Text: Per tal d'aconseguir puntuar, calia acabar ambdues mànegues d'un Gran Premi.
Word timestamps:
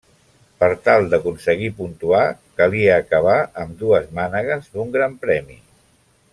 Per 0.61 0.69
tal 0.87 1.09
d'aconseguir 1.11 1.69
puntuar, 1.81 2.23
calia 2.61 2.97
acabar 3.03 3.37
ambdues 3.65 4.11
mànegues 4.21 4.75
d'un 4.75 4.93
Gran 4.97 5.19
Premi. 5.27 5.63